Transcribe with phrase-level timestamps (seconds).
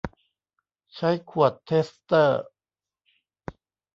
[0.95, 2.43] ใช้ขวดเทสเตอร์